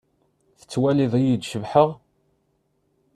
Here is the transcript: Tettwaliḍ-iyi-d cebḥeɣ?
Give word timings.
Tettwaliḍ-iyi-d 0.59 1.43
cebḥeɣ? 1.51 1.89